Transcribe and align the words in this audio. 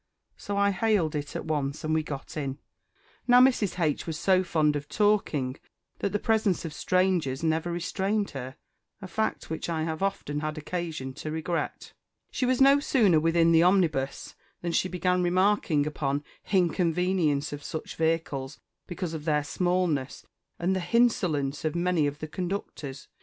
So 0.35 0.57
I 0.57 0.71
hailed 0.71 1.13
it 1.13 1.35
at 1.35 1.45
once, 1.45 1.83
and 1.83 1.93
we 1.93 2.01
got 2.01 2.35
in. 2.35 2.57
Now 3.27 3.39
Mrs. 3.39 3.79
H. 3.79 4.07
was 4.07 4.17
so 4.17 4.43
fond 4.43 4.75
of 4.75 4.89
talking 4.89 5.57
that 5.99 6.11
the 6.11 6.17
presence 6.17 6.65
of 6.65 6.73
strangers 6.73 7.43
never 7.43 7.71
restrained 7.71 8.31
her 8.31 8.55
a 8.99 9.07
fact 9.07 9.51
which 9.51 9.69
I 9.69 9.83
have 9.83 10.01
often 10.01 10.39
had 10.39 10.57
occasion 10.57 11.13
to 11.13 11.29
regret. 11.29 11.93
She 12.31 12.47
was 12.47 12.59
no 12.59 12.79
sooner 12.79 13.19
within 13.19 13.51
the 13.51 13.61
omnibus 13.61 14.33
than 14.63 14.71
she 14.71 14.89
began 14.89 15.21
remarking 15.21 15.85
upon 15.85 16.23
_h_inconveaience 16.49 17.53
of 17.53 17.63
such 17.63 17.95
vehicles, 17.95 18.59
because 18.87 19.13
of 19.13 19.25
their 19.25 19.43
smallness, 19.43 20.25
and 20.57 20.75
the 20.75 20.79
_h_insolence 20.79 21.63
of 21.63 21.75
many 21.75 22.07
of 22.07 22.17
the 22.17 22.27
conductors. 22.27 23.07